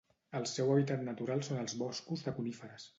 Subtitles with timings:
[0.39, 2.87] El seu hàbitat natural són els boscos de coníferes.